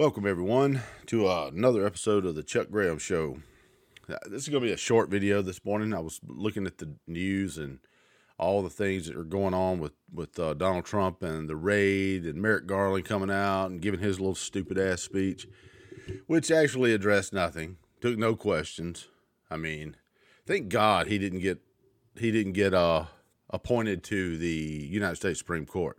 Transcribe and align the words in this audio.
Welcome, 0.00 0.26
everyone, 0.26 0.80
to 1.08 1.26
uh, 1.26 1.50
another 1.54 1.84
episode 1.84 2.24
of 2.24 2.34
the 2.34 2.42
Chuck 2.42 2.70
Graham 2.70 2.96
Show. 2.96 3.36
Uh, 4.08 4.16
This 4.30 4.44
is 4.44 4.48
going 4.48 4.62
to 4.62 4.66
be 4.66 4.72
a 4.72 4.78
short 4.78 5.10
video 5.10 5.42
this 5.42 5.62
morning. 5.62 5.92
I 5.92 5.98
was 5.98 6.20
looking 6.26 6.64
at 6.66 6.78
the 6.78 6.94
news 7.06 7.58
and 7.58 7.80
all 8.38 8.62
the 8.62 8.70
things 8.70 9.06
that 9.06 9.14
are 9.14 9.24
going 9.24 9.52
on 9.52 9.78
with, 9.78 9.92
with 10.10 10.38
uh, 10.38 10.54
Donald 10.54 10.86
Trump 10.86 11.22
and 11.22 11.50
the 11.50 11.54
raid 11.54 12.24
and 12.24 12.40
Merrick 12.40 12.66
Garland 12.66 13.04
coming 13.04 13.30
out 13.30 13.66
and 13.66 13.82
giving 13.82 14.00
his 14.00 14.18
little 14.18 14.34
stupid 14.34 14.78
ass 14.78 15.02
speech, 15.02 15.46
which 16.26 16.50
actually 16.50 16.94
addressed 16.94 17.34
nothing, 17.34 17.76
took 18.00 18.16
no 18.16 18.34
questions. 18.34 19.08
I 19.50 19.58
mean, 19.58 19.96
thank 20.46 20.70
God 20.70 21.08
he 21.08 21.18
didn't 21.18 21.40
get 21.40 21.60
he 22.18 22.32
didn't 22.32 22.54
get 22.54 22.72
uh, 22.72 23.04
appointed 23.50 24.02
to 24.04 24.38
the 24.38 24.48
United 24.48 25.16
States 25.16 25.40
Supreme 25.40 25.66
Court. 25.66 25.98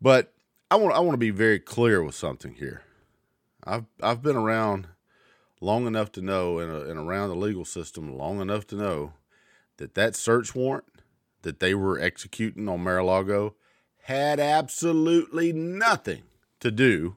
But 0.00 0.32
I 0.70 0.76
want 0.76 0.94
I 0.94 1.00
want 1.00 1.14
to 1.14 1.18
be 1.18 1.30
very 1.30 1.58
clear 1.58 2.02
with 2.02 2.14
something 2.14 2.54
here. 2.54 2.82
I've 3.64 3.86
I've 4.00 4.22
been 4.22 4.36
around 4.36 4.88
long 5.60 5.86
enough 5.86 6.12
to 6.12 6.22
know 6.22 6.58
and, 6.58 6.70
uh, 6.70 6.88
and 6.88 6.98
around 6.98 7.28
the 7.28 7.36
legal 7.36 7.64
system 7.64 8.16
long 8.16 8.40
enough 8.40 8.66
to 8.68 8.76
know 8.76 9.12
that 9.78 9.94
that 9.94 10.14
search 10.14 10.54
warrant 10.54 10.84
that 11.42 11.60
they 11.60 11.74
were 11.74 11.98
executing 11.98 12.68
on 12.68 12.82
Mar-a-Lago 12.82 13.54
had 14.04 14.38
absolutely 14.40 15.52
nothing 15.52 16.22
to 16.60 16.70
do 16.70 17.16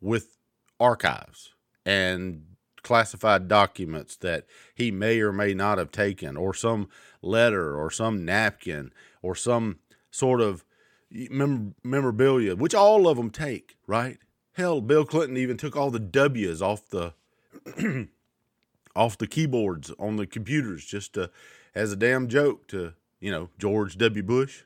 with 0.00 0.36
archives 0.80 1.54
and 1.86 2.44
classified 2.82 3.48
documents 3.48 4.16
that 4.16 4.44
he 4.74 4.90
may 4.90 5.20
or 5.20 5.32
may 5.32 5.54
not 5.54 5.78
have 5.78 5.90
taken 5.90 6.36
or 6.36 6.52
some 6.52 6.88
letter 7.22 7.78
or 7.78 7.90
some 7.90 8.24
napkin 8.24 8.92
or 9.22 9.34
some 9.34 9.78
sort 10.10 10.40
of 10.40 10.64
mem- 11.30 11.74
memorabilia, 11.82 12.56
which 12.56 12.74
all 12.74 13.08
of 13.08 13.16
them 13.16 13.30
take, 13.30 13.76
right? 13.86 14.18
Hell, 14.52 14.80
Bill 14.80 15.04
Clinton 15.04 15.36
even 15.36 15.56
took 15.56 15.76
all 15.76 15.90
the 15.90 15.98
W's 15.98 16.62
off 16.62 16.88
the 16.88 17.14
off 18.96 19.18
the 19.18 19.26
keyboards 19.26 19.90
on 19.98 20.16
the 20.16 20.26
computers 20.26 20.84
just 20.84 21.14
to, 21.14 21.30
as 21.74 21.92
a 21.92 21.96
damn 21.96 22.28
joke 22.28 22.66
to 22.68 22.94
you 23.20 23.30
know 23.30 23.50
George 23.58 23.96
W. 23.98 24.22
Bush. 24.22 24.62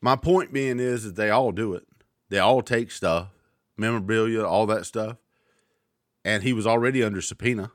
My 0.00 0.16
point 0.16 0.52
being 0.52 0.80
is 0.80 1.04
that 1.04 1.16
they 1.16 1.30
all 1.30 1.52
do 1.52 1.74
it. 1.74 1.86
They 2.28 2.38
all 2.38 2.62
take 2.62 2.90
stuff, 2.90 3.28
memorabilia, 3.76 4.42
all 4.42 4.66
that 4.66 4.86
stuff, 4.86 5.18
and 6.24 6.42
he 6.42 6.52
was 6.52 6.66
already 6.66 7.02
under 7.02 7.20
subpoena. 7.20 7.72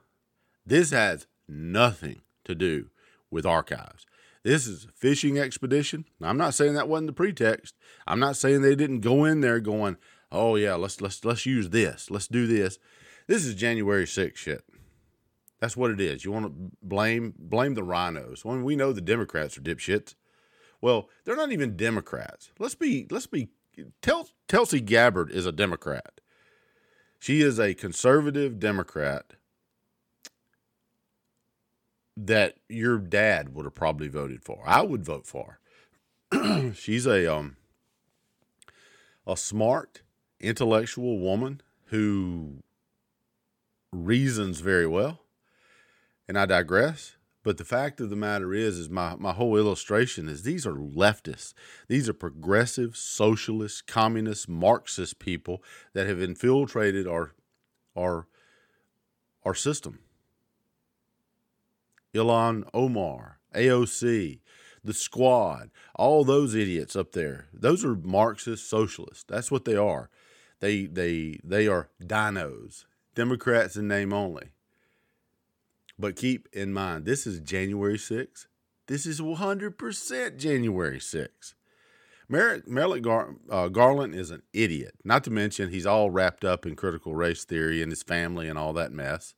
This 0.66 0.92
has 0.92 1.28
nothing 1.48 2.22
to 2.44 2.56
do 2.56 2.90
with 3.30 3.46
archives. 3.46 4.06
This 4.48 4.66
is 4.66 4.86
a 4.86 4.94
fishing 4.94 5.38
expedition. 5.38 6.06
Now, 6.22 6.30
I'm 6.30 6.38
not 6.38 6.53
saying 6.53 6.76
that 6.76 6.88
wasn't 6.88 7.08
the 7.08 7.14
pretext. 7.14 7.76
I'm 8.08 8.22
not 8.22 8.38
saying 8.38 8.62
they 8.62 8.78
didn't 8.78 9.02
go 9.02 9.26
in 9.26 9.42
there 9.42 9.59
going, 9.59 9.98
"Oh 10.31 10.56
yeah, 10.56 10.76
let's 10.76 11.02
let's 11.02 11.26
let's 11.26 11.45
use 11.45 11.72
this. 11.72 12.09
Let's 12.09 12.30
do 12.30 12.48
this." 12.48 12.80
This 13.28 13.44
is 13.44 13.56
January 13.56 14.06
6th 14.06 14.38
shit. 14.38 14.64
That's 15.59 15.76
what 15.76 15.92
it 15.92 16.00
is. 16.00 16.23
You 16.23 16.31
want 16.31 16.45
to 16.45 16.72
blame 16.81 17.34
blame 17.38 17.73
the 17.73 17.81
RINOs. 17.81 18.45
When 18.45 18.64
we 18.64 18.78
know 18.78 18.94
the 18.94 19.02
Democrats 19.02 19.58
are 19.58 19.62
dipshits. 19.62 20.16
Well, 20.80 21.09
they're 21.26 21.36
not 21.36 21.52
even 21.52 21.76
Democrats. 21.76 22.52
Let's 22.58 22.76
be 22.76 23.06
let's 23.11 23.28
be 23.28 23.50
Tel, 24.02 24.30
Tulsi 24.48 24.80
Gabbard 24.80 25.30
is 25.30 25.45
a 25.45 25.52
Democrat. 25.52 26.22
She 27.20 27.42
is 27.42 27.59
a 27.59 27.73
conservative 27.73 28.59
Democrat 28.59 29.34
that 32.18 32.56
your 32.68 32.98
dad 32.98 33.54
would 33.54 33.66
have 33.66 33.76
probably 33.76 34.08
voted 34.08 34.44
for. 34.44 34.64
I 34.66 34.82
would 34.82 35.06
vote 35.06 35.28
for. 35.28 35.60
She's 36.73 37.06
a 37.06 37.34
um 37.34 37.56
a 39.26 39.38
smart, 39.38 40.02
intellectual 40.40 41.20
woman 41.20 41.62
who 41.86 42.64
reasons 43.92 44.62
very 44.62 44.88
well. 44.88 45.22
And 46.28 46.38
I 46.38 46.45
digress. 46.45 47.14
But 47.44 47.58
the 47.58 47.64
fact 47.64 48.02
of 48.02 48.10
the 48.10 48.17
matter 48.17 48.54
is, 48.54 48.78
is 48.78 48.89
my, 48.89 49.16
my 49.16 49.32
whole 49.32 49.55
illustration 49.55 50.28
is 50.28 50.44
these 50.44 50.67
are 50.67 50.73
leftists. 50.73 51.54
These 51.88 52.10
are 52.10 52.14
progressive, 52.14 52.98
socialist, 52.98 53.88
communist, 53.88 54.49
Marxist 54.49 55.20
people 55.20 55.64
that 55.94 56.08
have 56.08 56.22
infiltrated 56.22 57.08
our 57.08 57.32
our 57.95 58.28
our 59.45 59.55
system. 59.55 59.99
Ilhan 62.17 62.67
Omar, 62.73 63.39
AOC, 63.55 64.39
the 64.83 64.94
squad, 64.94 65.70
all 65.95 66.23
those 66.23 66.55
idiots 66.55 66.95
up 66.95 67.11
there. 67.11 67.48
Those 67.54 67.83
are 67.86 67.95
Marxist 67.95 68.70
socialists. 68.70 69.26
That's 69.28 69.52
what 69.52 69.66
they 69.66 69.76
are. 69.76 70.10
They 70.60 70.86
they 70.86 71.39
they 71.44 71.67
are 71.67 71.89
DINOs, 72.02 72.86
Democrats 73.16 73.76
in 73.76 73.88
name 73.88 74.14
only. 74.14 74.50
But 76.00 76.16
keep 76.16 76.48
in 76.54 76.73
mind, 76.73 77.05
this 77.05 77.26
is 77.26 77.39
January 77.39 77.98
6th. 77.98 78.45
This 78.88 79.05
is 79.05 79.20
100% 79.20 80.38
January 80.38 80.99
6th. 80.99 81.54
Merrick, 82.30 82.67
Merrick 82.67 83.04
Gar, 83.04 83.36
uh, 83.49 83.67
Garland 83.70 84.14
is 84.14 84.32
an 84.32 84.44
idiot. 84.54 84.95
Not 85.04 85.23
to 85.23 85.32
mention, 85.32 85.70
he's 85.70 85.86
all 85.86 86.11
wrapped 86.11 86.44
up 86.44 86.66
in 86.66 86.76
critical 86.76 87.16
race 87.16 87.45
theory 87.45 87.82
and 87.82 87.92
his 87.92 88.04
family 88.04 88.48
and 88.48 88.60
all 88.60 88.73
that 88.73 88.92
mess. 88.92 89.34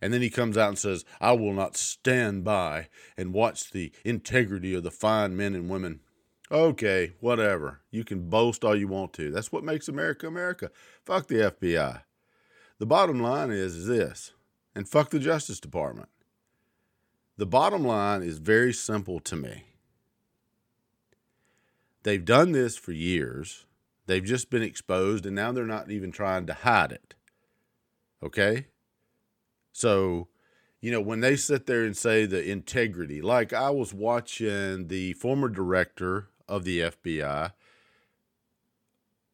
And 0.00 0.12
then 0.12 0.22
he 0.22 0.30
comes 0.30 0.56
out 0.56 0.68
and 0.68 0.78
says, 0.78 1.04
I 1.20 1.32
will 1.32 1.52
not 1.52 1.76
stand 1.76 2.44
by 2.44 2.88
and 3.16 3.32
watch 3.32 3.70
the 3.70 3.92
integrity 4.04 4.74
of 4.74 4.82
the 4.82 4.90
fine 4.90 5.36
men 5.36 5.54
and 5.54 5.68
women. 5.68 6.00
Okay, 6.50 7.12
whatever. 7.20 7.80
You 7.90 8.04
can 8.04 8.30
boast 8.30 8.64
all 8.64 8.76
you 8.76 8.88
want 8.88 9.12
to. 9.14 9.30
That's 9.30 9.52
what 9.52 9.64
makes 9.64 9.88
America 9.88 10.26
America. 10.26 10.70
Fuck 11.04 11.26
the 11.26 11.36
FBI. 11.52 12.02
The 12.78 12.86
bottom 12.86 13.20
line 13.20 13.50
is, 13.50 13.74
is 13.74 13.86
this, 13.86 14.32
and 14.74 14.88
fuck 14.88 15.10
the 15.10 15.18
Justice 15.18 15.60
Department. 15.60 16.08
The 17.36 17.46
bottom 17.46 17.84
line 17.84 18.22
is 18.22 18.38
very 18.38 18.72
simple 18.72 19.20
to 19.20 19.36
me. 19.36 19.64
They've 22.04 22.24
done 22.24 22.52
this 22.52 22.76
for 22.76 22.92
years. 22.92 23.66
They've 24.06 24.24
just 24.24 24.48
been 24.48 24.62
exposed, 24.62 25.26
and 25.26 25.36
now 25.36 25.52
they're 25.52 25.66
not 25.66 25.90
even 25.90 26.10
trying 26.10 26.46
to 26.46 26.54
hide 26.54 26.92
it. 26.92 27.14
Okay? 28.22 28.68
So, 29.78 30.26
you 30.80 30.90
know, 30.90 31.00
when 31.00 31.20
they 31.20 31.36
sit 31.36 31.66
there 31.66 31.84
and 31.84 31.96
say 31.96 32.26
the 32.26 32.44
integrity, 32.44 33.22
like 33.22 33.52
I 33.52 33.70
was 33.70 33.94
watching 33.94 34.88
the 34.88 35.12
former 35.12 35.48
director 35.48 36.30
of 36.48 36.64
the 36.64 36.80
FBI, 36.80 37.52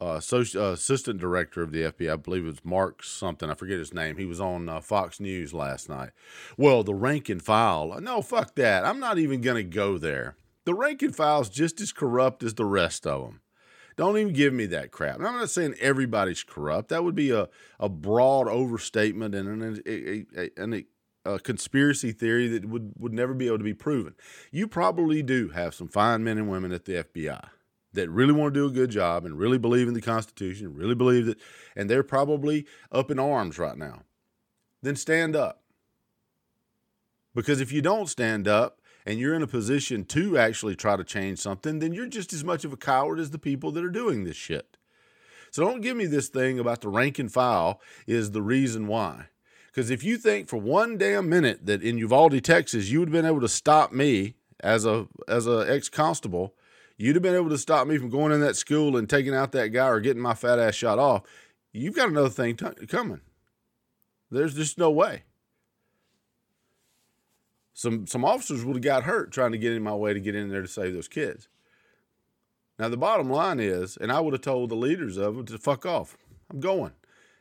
uh, 0.03 0.05
uh, 0.05 0.17
assistant 0.19 1.19
director 1.19 1.63
of 1.63 1.73
the 1.73 1.85
FBI, 1.85 2.13
I 2.13 2.17
believe 2.17 2.45
it 2.45 2.49
was 2.49 2.63
Mark 2.63 3.03
something, 3.03 3.49
I 3.49 3.55
forget 3.55 3.79
his 3.79 3.95
name. 3.95 4.19
He 4.19 4.27
was 4.27 4.39
on 4.39 4.69
uh, 4.69 4.83
Fox 4.83 5.19
News 5.19 5.55
last 5.55 5.89
night. 5.89 6.11
Well, 6.59 6.85
the 6.85 6.95
rank 6.95 7.31
and 7.31 7.43
file, 7.43 7.99
no, 8.03 8.21
fuck 8.21 8.55
that. 8.57 8.85
I'm 8.85 9.01
not 9.01 9.17
even 9.17 9.41
going 9.41 9.57
to 9.57 9.65
go 9.65 9.97
there. 9.97 10.37
The 10.67 10.75
rank 10.75 11.01
and 11.01 11.17
file 11.17 11.41
is 11.41 11.49
just 11.49 11.81
as 11.81 11.91
corrupt 11.91 12.43
as 12.43 12.53
the 12.53 12.67
rest 12.67 13.07
of 13.07 13.23
them. 13.23 13.41
Don't 13.97 14.19
even 14.19 14.33
give 14.33 14.53
me 14.53 14.67
that 14.67 14.91
crap. 14.91 15.17
And 15.17 15.27
I'm 15.27 15.37
not 15.37 15.51
saying 15.51 15.75
everybody's 15.81 16.43
corrupt. 16.43 16.89
That 16.89 17.05
would 17.05 17.15
be 17.15 17.31
a, 17.31 17.49
a 17.79 17.89
broad 17.89 18.49
overstatement 18.49 19.35
and 19.35 19.63
an, 19.63 19.83
a, 19.87 20.27
a, 20.37 20.51
an, 20.57 20.85
a 21.25 21.39
conspiracy 21.39 22.13
theory 22.13 22.49
that 22.49 22.65
would, 22.65 22.93
would 22.99 23.13
never 23.13 23.35
be 23.35 23.47
able 23.47 23.59
to 23.59 23.65
be 23.65 23.75
proven. 23.75 24.15
You 24.51 24.67
probably 24.67 25.23
do 25.23 25.51
have 25.51 25.75
some 25.75 25.89
fine 25.89 26.25
men 26.25 26.39
and 26.39 26.49
women 26.49 26.73
at 26.73 26.85
the 26.85 27.05
FBI 27.05 27.49
that 27.93 28.11
really 28.11 28.33
want 28.33 28.53
to 28.53 28.61
do 28.61 28.67
a 28.67 28.71
good 28.71 28.91
job 28.91 29.25
and 29.25 29.39
really 29.39 29.59
believe 29.59 29.89
in 29.89 29.95
the 29.95 30.01
Constitution, 30.01 30.75
really 30.75 30.97
believe 30.97 31.27
that, 31.27 31.39
and 31.77 31.89
they're 31.89 32.03
probably 32.03 32.67
up 32.91 33.11
in 33.11 33.19
arms 33.19 33.59
right 33.59 33.79
now. 33.79 34.03
Then 34.83 34.97
stand 34.97 35.37
up. 35.37 35.63
Because 37.35 37.61
if 37.61 37.73
you 37.73 37.83
don't 37.83 38.09
stand 38.09 38.47
up, 38.47 38.81
and 39.07 39.19
you're 39.19 39.35
in 39.35 39.43
a 39.43 39.47
position 39.47 40.05
to 40.05 40.39
actually 40.39 40.75
try 40.75 40.97
to 40.97 41.05
change 41.05 41.39
something, 41.39 41.79
then 41.79 41.93
you're 41.93 42.07
just 42.07 42.33
as 42.33 42.45
much 42.45 42.65
of 42.65 42.73
a 42.73 42.77
coward 42.77 43.21
as 43.21 43.31
the 43.31 43.39
people 43.39 43.71
that 43.73 43.85
are 43.85 43.91
doing 43.91 44.25
this 44.25 44.37
shit. 44.37 44.77
So 45.51 45.63
don't 45.65 45.83
give 45.83 45.97
me 45.97 46.07
this 46.07 46.29
thing 46.29 46.59
about 46.59 46.81
the 46.81 46.89
rank 46.89 47.19
and 47.19 47.33
file 47.33 47.81
is 48.07 48.33
the 48.33 48.43
reason 48.43 48.87
why. 48.87 49.27
Because 49.67 49.91
if 49.91 50.03
you 50.03 50.17
think 50.17 50.49
for 50.49 50.57
one 50.57 50.99
damn 50.99 51.29
minute 51.29 51.67
that 51.67 51.83
in 51.83 51.99
Uvalde, 51.99 52.43
Texas, 52.43 52.91
you 52.91 53.01
would 53.01 53.09
have 53.09 53.13
been 53.13 53.27
able 53.27 53.41
to 53.41 53.49
stop 53.49 53.93
me 53.93 54.35
as 54.61 54.87
a 54.87 55.07
as 55.29 55.47
a 55.47 55.67
ex 55.69 55.89
constable, 55.89 56.55
you'd 56.97 57.17
have 57.17 57.23
been 57.23 57.35
able 57.35 57.51
to 57.51 57.59
stop 57.59 57.87
me 57.87 57.99
from 57.99 58.09
going 58.09 58.33
in 58.33 58.41
that 58.41 58.57
school 58.57 58.97
and 58.97 59.11
taking 59.11 59.35
out 59.35 59.53
that 59.53 59.69
guy 59.69 59.89
or 59.89 60.01
getting 60.01 60.23
my 60.23 60.35
fat 60.35 60.59
ass 60.59 60.75
shot 60.75 60.99
off. 60.99 61.23
You've 61.73 61.97
got 61.97 62.09
another 62.09 62.29
thing 62.31 62.57
t- 62.57 62.87
coming. 62.87 63.21
There's 64.31 64.55
just 64.55 64.79
no 64.79 64.91
way 64.91 65.25
some 67.75 68.07
some 68.07 68.25
officers 68.25 68.65
would 68.65 68.77
have 68.77 68.83
got 68.83 69.03
hurt 69.03 69.33
trying 69.33 69.53
to 69.53 69.59
get 69.59 69.73
in 69.73 69.83
my 69.83 69.95
way 69.95 70.15
to 70.15 70.21
get 70.21 70.35
in 70.35 70.49
there 70.49 70.63
to 70.63 70.69
save 70.69 70.95
those 70.95 71.09
kids. 71.09 71.49
Now 72.79 72.89
the 72.89 72.97
bottom 72.97 73.29
line 73.29 73.61
is, 73.61 73.97
and 73.97 74.11
I 74.11 74.21
would 74.21 74.33
have 74.33 74.43
told 74.43 74.71
the 74.71 74.77
leaders 74.77 75.17
of 75.17 75.37
them 75.37 75.47
to 75.47 75.59
fuck 75.59 75.85
off. 75.85 76.17
I'm 76.51 76.61
going, 76.61 76.93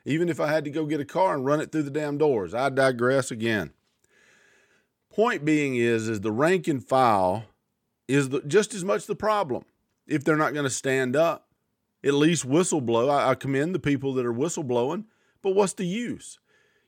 even 0.04 0.28
if 0.28 0.40
I 0.40 0.48
had 0.48 0.64
to 0.64 0.70
go 0.70 0.86
get 0.86 1.00
a 1.00 1.04
car 1.04 1.34
and 1.34 1.46
run 1.46 1.60
it 1.60 1.72
through 1.72 1.84
the 1.84 1.90
damn 1.90 2.18
doors. 2.18 2.52
I 2.52 2.68
digress 2.68 3.30
again. 3.30 3.72
Point 5.10 5.44
being 5.44 5.76
is, 5.76 6.08
is 6.08 6.20
the 6.20 6.32
rank 6.32 6.66
and 6.66 6.84
file 6.84 7.44
is 8.08 8.30
the, 8.30 8.42
just 8.42 8.74
as 8.74 8.84
much 8.84 9.06
the 9.06 9.14
problem 9.14 9.64
if 10.06 10.24
they're 10.24 10.36
not 10.36 10.52
going 10.52 10.64
to 10.64 10.70
stand 10.70 11.14
up 11.14 11.46
at 12.04 12.14
least 12.14 12.46
whistleblow. 12.46 13.08
I, 13.08 13.30
I 13.30 13.34
commend 13.36 13.74
the 13.74 13.78
people 13.78 14.12
that 14.14 14.26
are 14.26 14.34
whistleblowing, 14.34 15.04
but 15.42 15.54
what's 15.54 15.74
the 15.74 15.86
use? 15.86 16.40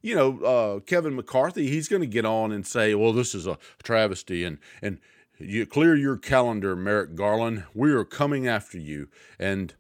You 0.06 0.14
know, 0.14 0.38
uh, 0.38 0.81
Kevin 0.87 1.17
McCarthy, 1.17 1.67
he's 1.67 1.88
going 1.88 2.00
to 2.00 2.06
get 2.06 2.25
on 2.25 2.53
and 2.53 2.64
say, 2.64 2.94
well, 2.94 3.12
this 3.12 3.35
is 3.35 3.44
a 3.44 3.58
travesty 3.82 4.44
and, 4.44 4.58
and 4.81 5.00
you 5.37 5.67
clear 5.67 5.97
your 5.97 6.17
calendar, 6.17 6.76
Merrick 6.76 7.17
Garland. 7.17 7.64
We 7.75 7.91
are 7.91 8.05
coming 8.05 8.47
after 8.47 8.79
you 8.79 9.08
and, 9.37 9.75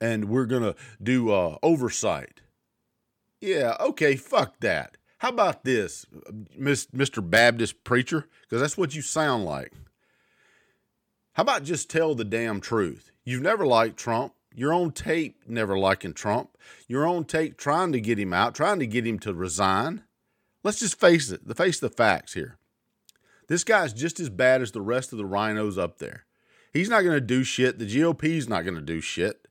and 0.00 0.30
we're 0.30 0.46
going 0.46 0.62
to 0.62 0.74
do 1.02 1.34
uh, 1.34 1.58
oversight. 1.62 2.40
Yeah, 3.38 3.76
okay, 3.78 4.16
fuck 4.16 4.58
that. 4.60 4.96
How 5.18 5.28
about 5.28 5.64
this, 5.64 6.06
Mr. 6.58 7.28
Baptist 7.28 7.84
preacher? 7.84 8.28
Because 8.40 8.62
that's 8.62 8.78
what 8.78 8.94
you 8.94 9.02
sound 9.02 9.44
like. 9.44 9.74
How 11.34 11.42
about 11.42 11.62
just 11.62 11.90
tell 11.90 12.14
the 12.14 12.24
damn 12.24 12.62
truth? 12.62 13.10
You've 13.22 13.42
never 13.42 13.66
liked 13.66 13.98
Trump. 13.98 14.32
Your 14.56 14.72
own 14.72 14.90
tape 14.90 15.42
never 15.46 15.78
liking 15.78 16.14
Trump. 16.14 16.56
Your 16.88 17.06
own 17.06 17.26
tape 17.26 17.58
trying 17.58 17.92
to 17.92 18.00
get 18.00 18.18
him 18.18 18.32
out, 18.32 18.54
trying 18.54 18.78
to 18.78 18.86
get 18.86 19.06
him 19.06 19.18
to 19.20 19.34
resign. 19.34 20.02
Let's 20.64 20.80
just 20.80 20.98
face 20.98 21.30
it, 21.30 21.46
the 21.46 21.54
face 21.54 21.78
the 21.78 21.90
facts 21.90 22.32
here. 22.32 22.56
This 23.48 23.64
guy's 23.64 23.92
just 23.92 24.18
as 24.18 24.30
bad 24.30 24.62
as 24.62 24.72
the 24.72 24.80
rest 24.80 25.12
of 25.12 25.18
the 25.18 25.24
RINOs 25.24 25.78
up 25.78 25.98
there. 25.98 26.24
He's 26.72 26.88
not 26.88 27.02
going 27.02 27.14
to 27.14 27.20
do 27.20 27.44
shit. 27.44 27.78
The 27.78 27.86
GOP's 27.86 28.48
not 28.48 28.62
going 28.62 28.74
to 28.74 28.80
do 28.80 29.02
shit. 29.02 29.46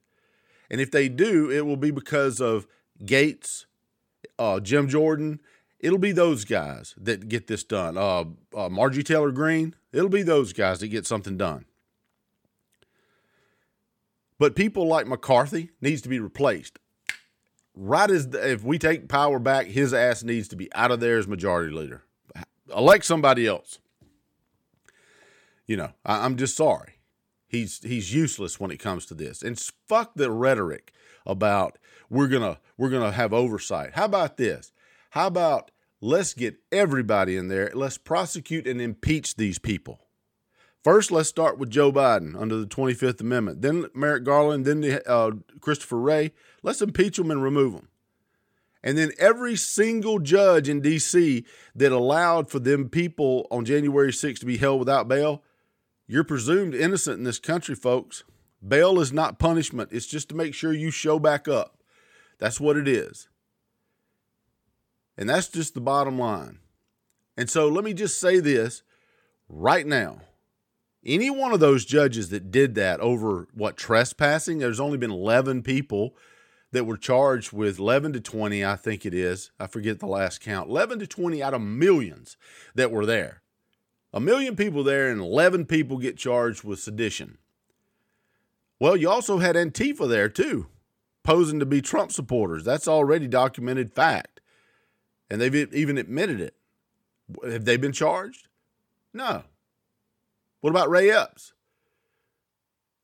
And 0.68 0.80
if 0.80 0.90
they 0.90 1.08
do, 1.08 1.50
it 1.50 1.64
will 1.64 1.76
be 1.76 1.92
because 1.92 2.40
of 2.40 2.66
Gaetz, 3.02 3.66
uh, 4.40 4.58
Jim 4.58 4.88
Jordan. 4.88 5.40
It'll 5.78 5.98
be 5.98 6.12
those 6.12 6.44
guys 6.44 6.94
that 6.98 7.28
get 7.28 7.46
this 7.46 7.62
done. 7.62 7.96
Uh, 7.96 8.24
uh, 8.56 8.68
Marjorie 8.68 9.04
Taylor 9.04 9.30
Greene. 9.30 9.76
It'll 9.92 10.08
be 10.08 10.24
those 10.24 10.52
guys 10.52 10.80
that 10.80 10.88
get 10.88 11.06
something 11.06 11.36
done. 11.36 11.64
But 14.38 14.54
people 14.54 14.86
like 14.86 15.06
McCarthy 15.06 15.70
needs 15.80 16.02
to 16.02 16.08
be 16.08 16.20
replaced. 16.20 16.78
Right 17.74 18.10
as 18.10 18.30
the, 18.30 18.52
if 18.52 18.64
we 18.64 18.78
take 18.78 19.08
power 19.08 19.38
back, 19.38 19.66
his 19.66 19.92
ass 19.92 20.22
needs 20.22 20.48
to 20.48 20.56
be 20.56 20.72
out 20.74 20.90
of 20.90 21.00
there 21.00 21.18
as 21.18 21.26
majority 21.26 21.74
leader. 21.74 22.04
Elect 22.74 23.04
somebody 23.04 23.46
else. 23.46 23.78
You 25.66 25.76
know, 25.76 25.90
I, 26.04 26.24
I'm 26.24 26.36
just 26.36 26.56
sorry. 26.56 26.94
He's 27.48 27.80
he's 27.82 28.12
useless 28.12 28.58
when 28.58 28.70
it 28.70 28.78
comes 28.78 29.06
to 29.06 29.14
this. 29.14 29.42
And 29.42 29.58
fuck 29.88 30.12
the 30.14 30.30
rhetoric 30.30 30.92
about 31.24 31.78
we're 32.10 32.28
gonna 32.28 32.58
we're 32.76 32.90
gonna 32.90 33.12
have 33.12 33.32
oversight. 33.32 33.92
How 33.94 34.06
about 34.06 34.36
this? 34.36 34.72
How 35.10 35.26
about 35.28 35.70
let's 36.00 36.34
get 36.34 36.56
everybody 36.72 37.36
in 37.36 37.48
there. 37.48 37.70
Let's 37.74 37.98
prosecute 37.98 38.66
and 38.66 38.80
impeach 38.80 39.36
these 39.36 39.58
people. 39.58 40.05
First, 40.86 41.10
let's 41.10 41.28
start 41.28 41.58
with 41.58 41.68
Joe 41.68 41.90
Biden 41.90 42.40
under 42.40 42.56
the 42.56 42.64
25th 42.64 43.20
Amendment. 43.20 43.60
Then 43.60 43.86
Merrick 43.92 44.22
Garland, 44.22 44.64
then 44.64 44.82
the, 44.82 45.04
uh, 45.10 45.32
Christopher 45.58 45.98
Wray. 45.98 46.30
Let's 46.62 46.80
impeach 46.80 47.16
them 47.16 47.32
and 47.32 47.42
remove 47.42 47.72
them. 47.72 47.88
And 48.84 48.96
then 48.96 49.10
every 49.18 49.56
single 49.56 50.20
judge 50.20 50.68
in 50.68 50.80
D.C. 50.80 51.44
that 51.74 51.90
allowed 51.90 52.48
for 52.48 52.60
them 52.60 52.88
people 52.88 53.48
on 53.50 53.64
January 53.64 54.12
6th 54.12 54.38
to 54.38 54.46
be 54.46 54.58
held 54.58 54.78
without 54.78 55.08
bail, 55.08 55.42
you're 56.06 56.22
presumed 56.22 56.72
innocent 56.72 57.18
in 57.18 57.24
this 57.24 57.40
country, 57.40 57.74
folks. 57.74 58.22
Bail 58.64 59.00
is 59.00 59.12
not 59.12 59.40
punishment, 59.40 59.88
it's 59.90 60.06
just 60.06 60.28
to 60.28 60.36
make 60.36 60.54
sure 60.54 60.72
you 60.72 60.92
show 60.92 61.18
back 61.18 61.48
up. 61.48 61.82
That's 62.38 62.60
what 62.60 62.76
it 62.76 62.86
is. 62.86 63.28
And 65.18 65.28
that's 65.28 65.48
just 65.48 65.74
the 65.74 65.80
bottom 65.80 66.16
line. 66.16 66.60
And 67.36 67.50
so 67.50 67.66
let 67.66 67.82
me 67.82 67.92
just 67.92 68.20
say 68.20 68.38
this 68.38 68.84
right 69.48 69.84
now 69.84 70.20
any 71.06 71.30
one 71.30 71.52
of 71.52 71.60
those 71.60 71.84
judges 71.84 72.30
that 72.30 72.50
did 72.50 72.74
that 72.74 73.00
over 73.00 73.48
what 73.54 73.76
trespassing, 73.76 74.58
there's 74.58 74.80
only 74.80 74.98
been 74.98 75.10
11 75.10 75.62
people 75.62 76.14
that 76.72 76.84
were 76.84 76.96
charged 76.96 77.52
with 77.52 77.78
11 77.78 78.12
to 78.14 78.20
20, 78.20 78.64
I 78.64 78.76
think 78.76 79.06
it 79.06 79.14
is. 79.14 79.50
I 79.58 79.66
forget 79.66 80.00
the 80.00 80.06
last 80.06 80.40
count. 80.40 80.68
11 80.68 80.98
to 80.98 81.06
20 81.06 81.42
out 81.42 81.54
of 81.54 81.62
millions 81.62 82.36
that 82.74 82.90
were 82.90 83.06
there. 83.06 83.42
A 84.12 84.20
million 84.20 84.56
people 84.56 84.82
there, 84.82 85.08
and 85.10 85.20
11 85.20 85.66
people 85.66 85.98
get 85.98 86.16
charged 86.16 86.64
with 86.64 86.80
sedition. 86.80 87.38
Well, 88.80 88.96
you 88.96 89.08
also 89.08 89.38
had 89.38 89.56
Antifa 89.56 90.08
there 90.08 90.28
too, 90.28 90.66
posing 91.22 91.60
to 91.60 91.66
be 91.66 91.80
Trump 91.80 92.12
supporters. 92.12 92.64
That's 92.64 92.88
already 92.88 93.28
documented 93.28 93.92
fact. 93.92 94.40
And 95.30 95.40
they've 95.40 95.72
even 95.72 95.98
admitted 95.98 96.40
it. 96.40 96.54
Have 97.44 97.64
they 97.64 97.76
been 97.76 97.92
charged? 97.92 98.48
No. 99.12 99.44
What 100.66 100.72
about 100.72 100.90
Ray 100.90 101.12
Epps? 101.12 101.52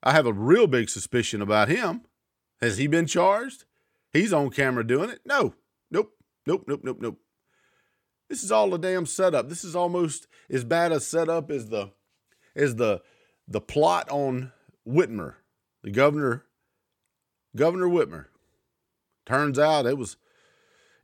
I 0.03 0.11
have 0.11 0.27
a 0.27 0.33
real 0.33 0.67
big 0.67 0.89
suspicion 0.89 1.41
about 1.41 1.69
him. 1.69 2.01
Has 2.61 2.79
he 2.79 2.89
been 2.89 3.07
charged? 3.07 3.67
He's 4.13 4.33
on 4.33 4.51
camera 4.51 4.85
doing 4.85 5.11
it. 5.11 5.21
No. 5.25 5.55
Nope. 5.89 6.11
Nope. 6.45 6.65
Nope. 6.67 6.81
Nope. 6.83 6.99
Nope. 7.01 7.21
This 8.29 8.43
is 8.43 8.51
all 8.51 8.75
a 8.75 8.81
damn 8.81 9.07
setup. 9.07 9.49
This 9.49 9.63
is 9.63 9.77
almost 9.77 10.27
as 10.51 10.65
bad 10.65 10.91
a 10.91 10.99
setup 10.99 11.53
as 11.53 11.69
the 11.69 11.93
as 12.57 12.75
the 12.75 13.01
the 13.47 13.61
plot 13.61 14.11
on 14.11 14.51
Whitmer, 14.85 15.35
the 15.85 15.93
governor, 15.93 16.47
Governor 17.55 17.87
Whitmer. 17.87 18.25
Turns 19.25 19.57
out 19.57 19.87
it 19.87 19.97
was 19.97 20.17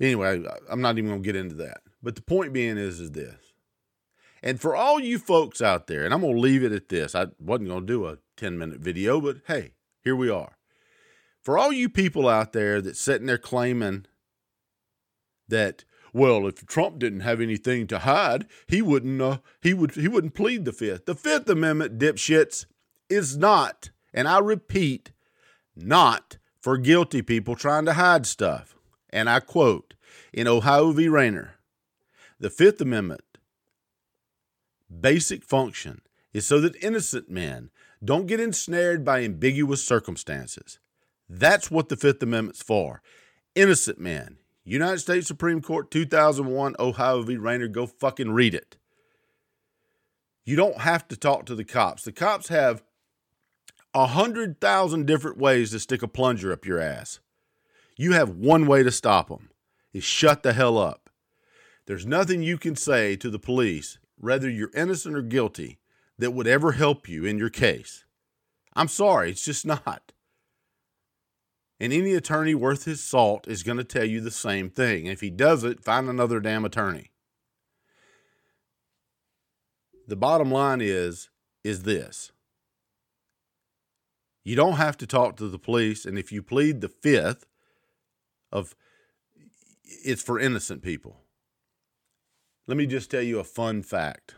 anyway. 0.00 0.43
I'm 0.69 0.81
not 0.81 0.99
even 0.99 1.10
gonna 1.10 1.22
get 1.22 1.37
into 1.37 1.55
that. 1.55 1.82
But 2.02 2.16
the 2.16 2.22
point 2.22 2.52
being 2.52 2.78
is, 2.78 2.99
is 2.99 3.12
this: 3.12 3.48
and 4.43 4.61
for 4.61 4.76
all 4.76 5.00
you 5.00 5.19
folks 5.19 5.61
out 5.61 5.87
there, 5.87 6.05
and 6.05 6.14
I'm 6.14 6.20
going 6.20 6.35
to 6.35 6.40
leave 6.40 6.62
it 6.62 6.73
at 6.73 6.88
this. 6.88 7.14
I 7.14 7.26
wasn't 7.38 7.69
going 7.69 7.87
to 7.87 7.93
do 7.93 8.06
a 8.06 8.19
10 8.37 8.58
minute 8.58 8.81
video, 8.81 9.20
but 9.20 9.38
hey, 9.46 9.73
here 10.02 10.17
we 10.17 10.31
are. 10.31 10.56
For 11.40 11.56
all 11.58 11.73
you 11.73 11.88
people 11.88 12.29
out 12.29 12.52
there 12.52 12.81
that's 12.81 13.00
sitting 13.00 13.26
there 13.26 13.38
claiming 13.38 14.06
that, 15.49 15.85
well, 16.12 16.46
if 16.46 16.67
Trump 16.67 16.99
didn't 16.99 17.20
have 17.20 17.40
anything 17.40 17.87
to 17.88 18.00
hide, 18.00 18.46
he 18.67 18.82
wouldn't 18.82 19.20
uh, 19.20 19.38
he 19.61 19.75
would 19.75 19.93
he 19.93 20.08
wouldn't 20.08 20.35
plead 20.35 20.64
the 20.64 20.73
fifth. 20.73 21.06
The 21.06 21.14
Fifth 21.14 21.49
Amendment, 21.49 21.99
dipshits, 21.99 22.67
is 23.08 23.37
not, 23.37 23.91
and 24.12 24.29
I 24.29 24.38
repeat, 24.38 25.12
not 25.75 26.38
for 26.61 26.76
guilty 26.76 27.23
people 27.23 27.55
trying 27.55 27.84
to 27.87 27.94
hide 27.94 28.26
stuff. 28.26 28.76
And 29.11 29.29
I 29.31 29.41
quote 29.41 29.94
in 30.32 30.46
Ohio 30.46 30.93
v. 30.93 31.06
Reiner, 31.06 31.52
the 32.38 32.50
Fifth 32.50 32.81
Amendment 32.81 33.23
basic 34.88 35.44
function 35.44 36.02
is 36.32 36.46
so 36.46 36.61
that 36.61 36.82
innocent 36.82 37.31
men 37.31 37.70
don't 38.05 38.26
get 38.26 38.40
ensnared 38.40 39.05
by 39.05 39.23
ambiguous 39.23 39.82
circumstances. 39.82 40.79
That's 41.29 41.70
what 41.70 41.88
the 41.88 41.96
Fifth 41.96 42.23
Amendment's 42.23 42.62
for. 42.62 43.02
Innocent 43.55 43.99
men. 43.99 44.39
United 44.65 44.98
States 44.98 45.27
Supreme 45.27 45.60
Court 45.60 45.91
2001 45.91 46.77
Ohio 46.79 47.22
v. 47.22 47.36
Reiner. 47.36 47.70
Go 47.70 47.86
fucking 47.86 48.31
read 48.31 48.55
it. 48.55 48.77
You 50.44 50.56
don't 50.56 50.81
have 50.81 51.08
to 51.08 51.17
talk 51.17 51.46
to 51.46 51.55
the 51.55 51.65
cops. 51.65 52.05
The 52.05 52.13
cops 52.13 52.48
have 52.48 52.82
a 53.94 54.06
hundred 54.06 54.60
thousand 54.60 55.06
different 55.06 55.39
ways 55.39 55.70
to 55.70 55.81
stick 55.81 56.03
a 56.03 56.08
plunger 56.08 56.53
up 56.53 56.67
your 56.67 56.79
ass. 56.79 57.20
You 57.96 58.13
have 58.13 58.31
one 58.31 58.67
way 58.67 58.82
to 58.82 58.91
stop 58.91 59.29
them 59.29 59.51
is 59.93 60.05
shut 60.05 60.43
the 60.43 60.53
hell 60.53 60.79
up. 60.79 61.10
There's 61.86 62.06
nothing 62.06 62.43
you 62.43 62.58
can 62.58 62.77
say 62.77 63.17
to 63.17 63.31
the 63.31 63.39
police 63.39 63.98
whether 64.19 64.48
you're 64.48 64.70
innocent 64.75 65.17
or 65.17 65.22
guilty, 65.22 65.79
that 66.19 66.32
would 66.32 66.46
ever 66.46 66.72
help 66.72 67.08
you 67.08 67.25
in 67.25 67.39
your 67.39 67.51
case. 67.51 68.05
I'm 68.75 68.89
sorry, 68.89 69.31
it's 69.31 69.44
just 69.44 69.65
not. 69.65 70.13
And 71.81 71.93
any 71.93 72.15
attorney 72.15 72.55
worth 72.55 72.84
his 72.84 73.03
salt 73.03 73.46
is 73.46 73.63
going 73.63 73.79
to 73.79 73.84
tell 73.84 74.05
you 74.05 74.20
the 74.20 74.31
same 74.31 74.69
thing. 74.69 75.06
If 75.06 75.20
he 75.20 75.31
doesn't, 75.31 75.84
find 75.84 76.08
another 76.08 76.41
damn 76.41 76.65
attorney. 76.65 77.13
The 80.06 80.17
bottom 80.17 80.51
line 80.51 80.81
is 80.81 81.29
is 81.63 81.82
this. 81.82 82.32
You 84.43 84.56
don't 84.56 84.77
have 84.77 84.96
to 84.98 85.06
talk 85.06 85.37
to 85.37 85.48
the 85.48 85.58
police 85.58 86.06
and 86.06 86.19
if 86.19 86.32
you 86.32 86.43
plead 86.43 86.81
the 86.81 86.89
fifth 86.89 87.46
of 88.51 88.75
it's 89.84 90.22
for 90.22 90.41
innocent 90.41 90.82
people. 90.82 91.20
Let 92.69 92.77
me 92.77 92.87
just 92.87 93.10
tell 93.10 93.22
you 93.22 93.41
a 93.41 93.44
fun 93.44 93.82
fact. 93.82 94.34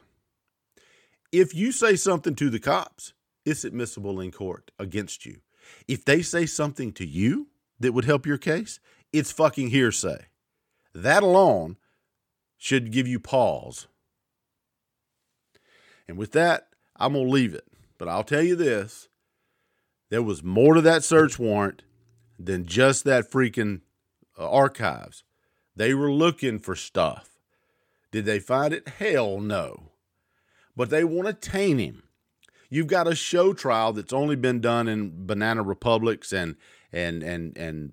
If 1.33 1.53
you 1.53 1.73
say 1.73 1.97
something 1.97 2.37
to 2.37 2.49
the 2.49 2.61
cops, 2.61 3.13
it's 3.45 3.65
admissible 3.65 4.21
in 4.21 4.31
court 4.31 4.71
against 4.79 5.27
you. 5.27 5.41
If 5.89 6.05
they 6.05 6.23
say 6.23 6.47
something 6.47 6.93
to 6.93 7.05
you 7.05 7.49
that 7.81 7.93
would 7.93 8.05
help 8.05 8.27
your 8.27 8.39
case, 8.39 8.79
it's 9.13 9.33
fucking 9.33 9.71
hearsay. 9.71 10.27
That 10.95 11.25
alone 11.25 11.77
should 12.57 12.93
give 12.93 13.09
you 13.09 13.19
pause. 13.19 13.89
And 16.07 16.17
with 16.17 16.31
that, 16.33 16.69
I'm 16.97 17.15
going 17.15 17.27
to 17.27 17.33
leave 17.33 17.55
it. 17.55 17.67
But 17.99 18.09
I'll 18.09 18.23
tell 18.23 18.43
you 18.43 18.55
this 18.55 19.09
there 20.09 20.23
was 20.23 20.45
more 20.45 20.75
to 20.75 20.81
that 20.83 21.03
search 21.03 21.37
warrant 21.37 21.83
than 22.39 22.65
just 22.65 23.03
that 23.05 23.29
freaking 23.29 23.81
uh, 24.39 24.49
archives. 24.49 25.25
They 25.75 25.95
were 25.95 26.13
looking 26.13 26.61
for 26.61 26.77
stuff. 26.77 27.30
Did 28.11 28.25
they 28.25 28.41
find 28.41 28.75
it? 28.75 28.89
Hell 28.89 29.41
no. 29.41 29.93
But 30.77 30.91
they 30.91 31.05
want 31.05 31.29
to 31.29 31.51
taint 31.51 31.81
him. 31.81 32.05
You've 32.69 32.87
got 32.87 33.09
a 33.09 33.15
show 33.15 33.53
trial 33.53 33.93
that's 33.93 34.13
only 34.13 34.37
been 34.37 34.61
done 34.61 34.89
in 34.89 35.27
banana 35.27 35.63
republics 35.63 36.33
and 36.33 36.57
and 36.93 37.23
and 37.23 37.57
and 37.57 37.93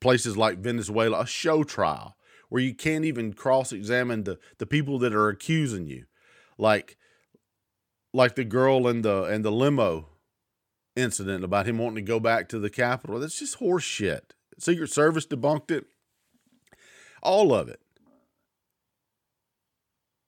places 0.00 0.36
like 0.36 0.58
Venezuela, 0.58 1.20
a 1.20 1.26
show 1.26 1.64
trial 1.64 2.16
where 2.48 2.62
you 2.62 2.74
can't 2.74 3.04
even 3.04 3.32
cross-examine 3.32 4.24
the 4.24 4.38
the 4.58 4.66
people 4.66 4.98
that 5.00 5.14
are 5.14 5.28
accusing 5.28 5.88
you. 5.88 6.06
Like 6.56 6.96
like 8.12 8.36
the 8.36 8.44
girl 8.44 8.86
in 8.86 9.02
the 9.02 9.24
and 9.24 9.44
the 9.44 9.50
limo 9.50 10.08
incident 10.94 11.42
about 11.44 11.66
him 11.66 11.78
wanting 11.78 11.96
to 12.04 12.08
go 12.08 12.20
back 12.20 12.48
to 12.48 12.58
the 12.58 12.70
Capitol. 12.70 13.18
That's 13.18 13.38
just 13.38 13.56
horse 13.56 13.82
shit. 13.82 14.34
Secret 14.58 14.90
Service 14.90 15.26
debunked 15.26 15.72
it. 15.72 15.86
All 17.22 17.52
of 17.52 17.68
it. 17.68 17.80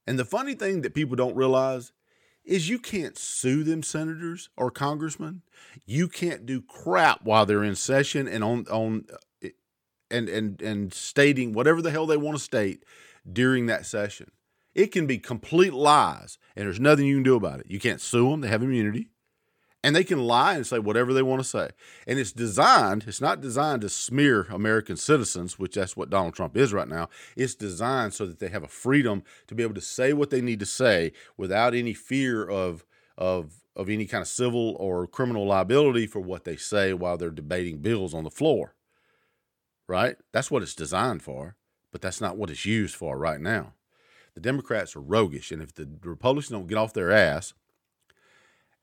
And 0.07 0.19
the 0.19 0.25
funny 0.25 0.55
thing 0.55 0.83
that 0.83 0.95
people 0.95 1.17
don't 1.17 1.37
realize 1.37 1.93
is 2.45 2.69
you 2.69 2.79
can't 2.79 3.19
sue 3.19 3.65
them 3.65 3.83
senators 3.83 4.49
or 4.57 4.71
congressmen. 4.71 5.43
You 5.85 6.09
can't 6.09 6.47
do 6.47 6.63
crap 6.63 7.23
while 7.25 7.45
they're 7.45 7.65
in 7.65 7.75
session 7.75 8.29
and 8.29 8.45
on 8.45 8.67
on 8.71 9.07
eh, 9.43 9.51
and 10.11 10.29
and 10.29 10.63
and 10.63 10.95
stating 10.95 11.53
whatever 11.53 11.83
the 11.83 11.91
hell 11.91 12.07
they 12.07 12.17
want 12.17 12.39
to 12.39 12.43
state 12.43 12.85
during 13.31 13.67
that 13.67 13.85
session. 13.85 14.31
It 14.75 14.93
can 14.93 15.07
be 15.07 15.19
complete 15.19 15.73
lies, 15.73 16.39
and 16.55 16.67
there's 16.67 16.79
nothing 16.79 17.07
you 17.07 17.17
can 17.17 17.23
do 17.23 17.35
about 17.35 17.61
it. 17.61 17.67
You 17.69 17.81
can't 17.81 18.01
sue 18.01 18.31
them; 18.31 18.43
they 18.43 18.49
have 18.49 18.63
immunity 18.63 19.09
and 19.87 19.95
they 19.95 20.02
can 20.02 20.19
lie 20.19 20.57
and 20.57 20.66
say 20.66 20.81
whatever 20.81 21.14
they 21.14 21.23
want 21.23 21.40
to 21.40 21.49
say. 21.49 21.71
And 22.09 22.19
it's 22.19 22.33
designed, 22.33 23.05
it's 23.07 23.21
not 23.21 23.40
designed 23.40 23.83
to 23.83 23.88
smear 23.88 24.49
American 24.50 24.97
citizens, 24.97 25.61
which 25.61 25.76
that's 25.76 25.97
what 25.97 26.11
Donald 26.11 26.35
Trump 26.35 26.57
is 26.57 26.73
right 26.73 26.88
now. 26.88 27.09
It's 27.37 27.55
designed 27.55 28.12
so 28.12 28.26
that 28.26 28.40
they 28.40 28.49
have 28.49 28.64
a 28.64 28.69
freedom 28.69 29.23
to 29.47 29.55
be 29.55 29.62
able 29.62 29.76
to 29.76 29.81
say 29.81 30.12
what 30.12 30.31
they 30.31 30.40
need 30.40 30.59
to 30.59 30.66
say 30.66 31.12
without 31.37 31.73
any 31.73 31.95
fear 31.95 32.45
of 32.45 32.85
of 33.16 33.62
of 33.76 33.88
any 33.88 34.07
kind 34.07 34.23
of 34.23 34.26
civil 34.26 34.75
or 34.81 35.07
criminal 35.07 35.47
liability 35.47 36.09
for 36.09 36.19
what 36.19 36.43
they 36.43 36.57
say 36.57 36.93
while 36.93 37.16
they're 37.16 37.31
debating 37.31 37.78
bills 37.78 38.12
on 38.12 38.25
the 38.25 38.31
floor. 38.31 38.75
Right? 39.87 40.16
That's 40.33 40.50
what 40.50 40.64
it's 40.64 40.75
designed 40.75 41.23
for, 41.23 41.55
but 41.93 42.02
that's 42.02 42.21
not 42.21 42.37
what 42.37 42.50
it's 42.50 42.66
used 42.66 42.97
for 42.97 43.16
right 43.16 43.40
now. 43.40 43.75
The 44.35 44.40
Democrats 44.40 44.97
are 44.97 45.00
roguish, 45.00 45.52
and 45.52 45.62
if 45.62 45.73
the 45.73 45.88
Republicans 46.02 46.49
don't 46.49 46.66
get 46.66 46.76
off 46.76 46.93
their 46.93 47.12
ass 47.12 47.55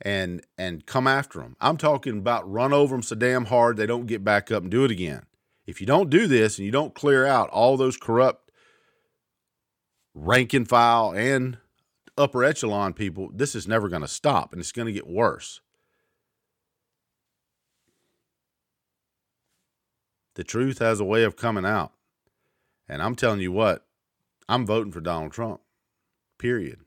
and 0.03 0.45
and 0.57 0.86
come 0.86 1.07
after 1.07 1.39
them. 1.39 1.55
I'm 1.60 1.77
talking 1.77 2.19
about 2.19 2.51
run 2.51 2.74
over 2.74 2.93
them 2.93 3.01
so 3.01 3.15
damn 3.15 3.45
hard 3.45 3.77
they 3.77 3.88
don't 3.88 4.05
get 4.05 4.24
back 4.24 4.51
up 4.51 4.62
and 4.62 4.72
do 4.72 4.83
it 4.83 4.91
again. 4.91 5.24
If 5.65 5.79
you 5.79 5.88
don't 5.88 6.10
do 6.10 6.27
this 6.27 6.57
and 6.60 6.65
you 6.65 6.72
don't 6.72 6.93
clear 6.93 7.25
out 7.25 7.50
all 7.50 7.77
those 7.77 7.98
corrupt 7.98 8.51
rank 10.13 10.53
and 10.53 10.67
file 10.67 11.13
and 11.15 11.57
upper 12.17 12.43
echelon 12.43 12.93
people, 12.93 13.29
this 13.33 13.55
is 13.55 13.67
never 13.67 13.88
going 13.88 14.01
to 14.01 14.07
stop 14.07 14.51
and 14.51 14.60
it's 14.60 14.74
going 14.74 14.88
to 14.88 14.91
get 14.91 15.07
worse. 15.07 15.62
The 20.36 20.43
truth 20.43 20.79
has 20.79 21.00
a 21.00 21.05
way 21.05 21.24
of 21.24 21.38
coming 21.38 21.65
out. 21.65 21.93
And 22.89 23.01
I'm 23.01 23.15
telling 23.15 23.39
you 23.39 23.51
what, 23.51 23.86
I'm 24.50 24.65
voting 24.65 24.91
for 24.91 25.00
Donald 25.00 25.31
Trump. 25.31 25.62
Period. 26.38 26.79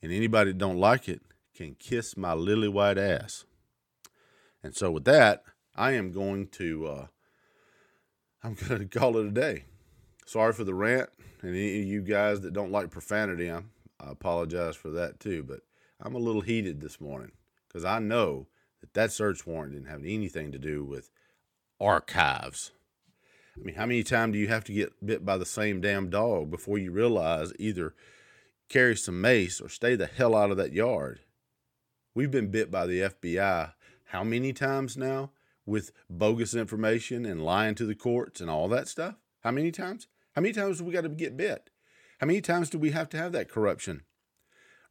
And 0.00 0.12
anybody 0.12 0.52
that 0.52 0.58
don't 0.58 0.78
like 0.78 1.08
it, 1.08 1.22
can 1.54 1.74
kiss 1.74 2.16
my 2.16 2.32
lily 2.34 2.68
white 2.68 2.98
ass. 2.98 3.44
And 4.62 4.74
so 4.74 4.90
with 4.90 5.04
that, 5.04 5.44
I 5.74 5.92
am 5.92 6.12
going 6.12 6.48
to 6.48 6.86
uh, 6.86 7.06
I'm 8.42 8.54
going 8.54 8.80
to 8.88 8.98
call 8.98 9.16
it 9.18 9.26
a 9.26 9.30
day. 9.30 9.64
Sorry 10.26 10.52
for 10.52 10.64
the 10.64 10.74
rant, 10.74 11.10
and 11.42 11.50
any 11.50 11.80
of 11.80 11.86
you 11.86 12.00
guys 12.02 12.40
that 12.40 12.54
don't 12.54 12.72
like 12.72 12.90
profanity, 12.90 13.48
I'm, 13.48 13.70
I 14.00 14.10
apologize 14.10 14.76
for 14.76 14.90
that 14.90 15.20
too. 15.20 15.42
But 15.42 15.60
I'm 16.00 16.14
a 16.14 16.18
little 16.18 16.40
heated 16.40 16.80
this 16.80 17.00
morning 17.00 17.32
because 17.68 17.84
I 17.84 17.98
know 17.98 18.48
that 18.80 18.94
that 18.94 19.12
search 19.12 19.46
warrant 19.46 19.72
didn't 19.72 19.88
have 19.88 20.00
anything 20.00 20.52
to 20.52 20.58
do 20.58 20.84
with 20.84 21.10
archives. 21.80 22.72
I 23.56 23.64
mean, 23.64 23.76
how 23.76 23.86
many 23.86 24.02
times 24.02 24.32
do 24.32 24.38
you 24.38 24.48
have 24.48 24.64
to 24.64 24.72
get 24.72 25.04
bit 25.04 25.24
by 25.24 25.36
the 25.36 25.46
same 25.46 25.80
damn 25.80 26.10
dog 26.10 26.50
before 26.50 26.78
you 26.78 26.90
realize 26.90 27.52
either 27.58 27.94
carry 28.68 28.96
some 28.96 29.20
mace 29.20 29.60
or 29.60 29.68
stay 29.68 29.94
the 29.94 30.06
hell 30.06 30.34
out 30.34 30.50
of 30.50 30.56
that 30.56 30.72
yard? 30.72 31.20
We've 32.14 32.30
been 32.30 32.52
bit 32.52 32.70
by 32.70 32.86
the 32.86 33.00
FBI 33.00 33.72
how 34.14 34.22
many 34.22 34.52
times 34.52 34.96
now 34.96 35.32
with 35.66 35.90
bogus 36.08 36.54
information 36.54 37.26
and 37.26 37.44
lying 37.44 37.74
to 37.74 37.84
the 37.84 37.96
courts 37.96 38.40
and 38.40 38.48
all 38.48 38.68
that 38.68 38.86
stuff? 38.86 39.16
How 39.42 39.50
many 39.50 39.72
times? 39.72 40.06
How 40.36 40.42
many 40.42 40.54
times 40.54 40.78
do 40.78 40.84
we 40.84 40.92
got 40.92 41.00
to 41.00 41.08
get 41.08 41.36
bit? 41.36 41.70
How 42.20 42.28
many 42.28 42.40
times 42.40 42.70
do 42.70 42.78
we 42.78 42.92
have 42.92 43.08
to 43.08 43.16
have 43.16 43.32
that 43.32 43.48
corruption 43.48 44.02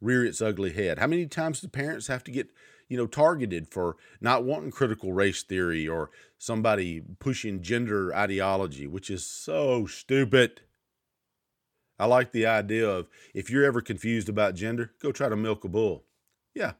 rear 0.02 0.26
its 0.26 0.42
ugly 0.42 0.74
head? 0.74 1.00
How 1.00 1.08
many 1.08 1.26
times 1.26 1.62
do 1.62 1.70
parents 1.70 2.08
have 2.08 2.26
to 2.26 2.32
get, 2.32 2.50
you 2.90 2.98
know, 2.98 3.08
targeted 3.08 3.70
for 3.70 3.96
not 4.20 4.44
wanting 4.44 4.72
critical 4.72 5.14
race 5.14 5.42
theory 5.42 5.88
or 5.88 6.12
somebody 6.38 7.02
pushing 7.20 7.62
gender 7.62 8.14
ideology, 8.14 8.86
which 8.86 9.10
is 9.10 9.26
so 9.26 9.86
stupid? 9.86 10.60
I 11.98 12.08
like 12.08 12.34
the 12.34 12.46
idea 12.46 12.90
of 12.90 13.08
if 13.34 13.50
you're 13.50 13.64
ever 13.64 13.80
confused 13.80 14.28
about 14.28 14.56
gender, 14.56 14.92
go 15.02 15.14
try 15.14 15.30
to 15.30 15.38
milk 15.38 15.64
a 15.64 15.70
bull. 15.70 16.04
Yeah, 16.54 16.74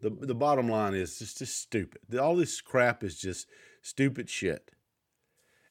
the 0.00 0.10
the 0.10 0.34
bottom 0.34 0.68
line 0.68 0.94
is 0.94 1.18
just 1.18 1.38
just 1.38 1.60
stupid. 1.60 2.16
All 2.16 2.36
this 2.36 2.60
crap 2.60 3.02
is 3.02 3.18
just 3.18 3.48
stupid 3.82 4.28
shit, 4.28 4.70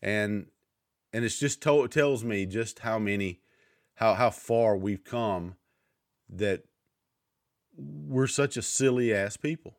and 0.02 0.48
and 1.14 1.26
it's 1.26 1.40
just 1.40 1.62
tells 1.62 2.24
me 2.24 2.46
just 2.46 2.80
how 2.80 3.00
many 3.00 3.42
how 3.96 4.14
how 4.14 4.30
far 4.30 4.76
we've 4.78 5.04
come 5.04 5.56
that 6.30 6.64
we're 7.78 8.28
such 8.28 8.58
a 8.58 8.62
silly 8.62 9.14
ass 9.14 9.38
people. 9.38 9.78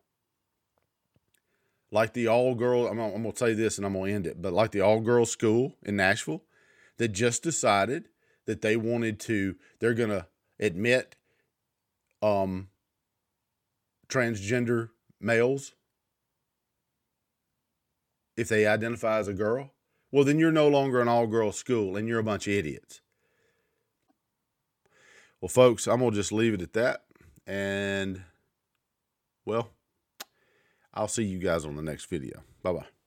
Like 1.90 2.12
the 2.12 2.28
all 2.28 2.54
girl, 2.54 2.86
I'm, 2.86 2.98
I'm 2.98 3.22
gonna 3.22 3.36
say 3.36 3.54
this 3.54 3.78
and 3.78 3.86
I'm 3.86 3.94
gonna 3.94 4.12
end 4.12 4.26
it, 4.26 4.40
but 4.40 4.52
like 4.52 4.72
the 4.72 4.80
all 4.80 5.00
girls 5.00 5.30
school 5.30 5.74
in 5.82 5.96
Nashville 5.96 6.42
that 6.98 7.08
just 7.08 7.42
decided 7.42 8.08
that 8.46 8.60
they 8.62 8.76
wanted 8.76 9.20
to, 9.20 9.56
they're 9.78 9.94
gonna 9.94 10.26
admit 10.60 11.16
um 12.20 12.68
transgender 14.08 14.90
males 15.20 15.74
if 18.38 18.48
they 18.48 18.66
identify 18.66 19.18
as 19.18 19.26
a 19.26 19.34
girl, 19.34 19.72
well, 20.12 20.24
then 20.24 20.38
you're 20.38 20.52
no 20.52 20.68
longer 20.68 21.00
an 21.00 21.08
all 21.08 21.26
girl 21.26 21.50
school 21.50 21.96
and 21.96 22.06
you're 22.06 22.20
a 22.20 22.24
bunch 22.24 22.46
of 22.46 22.54
idiots. 22.54 23.00
Well, 25.40 25.48
folks, 25.48 25.88
I'm 25.88 25.98
going 25.98 26.12
to 26.12 26.16
just 26.16 26.32
leave 26.32 26.54
it 26.54 26.62
at 26.62 26.72
that. 26.74 27.04
And, 27.46 28.22
well, 29.44 29.70
I'll 30.94 31.08
see 31.08 31.24
you 31.24 31.38
guys 31.38 31.64
on 31.64 31.74
the 31.74 31.82
next 31.82 32.06
video. 32.06 32.42
Bye 32.62 32.72
bye. 32.72 32.97